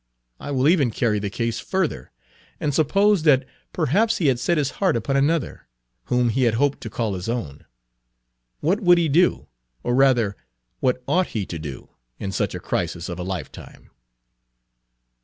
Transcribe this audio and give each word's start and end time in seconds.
I 0.39 0.49
will 0.49 0.67
even 0.67 0.89
carry 0.89 1.19
the 1.19 1.29
case 1.29 1.59
further, 1.59 2.09
and 2.59 2.73
suppose 2.73 3.21
that 3.21 3.45
perhaps 3.71 4.17
he 4.17 4.29
had 4.29 4.39
set 4.39 4.57
his 4.57 4.71
heart 4.81 4.95
upon 4.97 5.15
another, 5.15 5.67
whom 6.05 6.29
he 6.29 6.45
had 6.45 6.55
hoped 6.55 6.81
to 6.81 6.89
call 6.89 7.13
his 7.13 7.29
own. 7.29 7.65
What 8.61 8.79
would 8.79 8.97
he 8.97 9.07
do, 9.09 9.45
or 9.83 9.93
rather 9.93 10.35
what 10.79 11.03
ought 11.07 11.27
he 11.27 11.45
to 11.45 11.59
do, 11.59 11.89
in 12.17 12.31
such 12.31 12.55
a 12.55 12.59
crisis 12.59 13.09
of 13.09 13.19
a 13.19 13.23
lifetime? 13.23 13.91